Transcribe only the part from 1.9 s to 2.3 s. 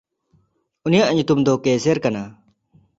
ᱠᱟᱱᱟ᱾